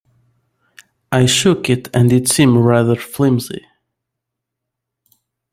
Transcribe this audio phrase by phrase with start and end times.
[1.11, 3.63] I shook it, and it seemed rather flimsy.